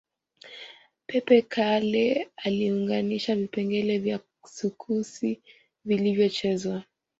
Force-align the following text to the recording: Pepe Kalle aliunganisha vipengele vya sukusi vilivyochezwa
Pepe 1.07 1.41
Kalle 1.41 2.27
aliunganisha 2.37 3.35
vipengele 3.35 3.99
vya 3.99 4.19
sukusi 4.45 5.41
vilivyochezwa 5.85 6.83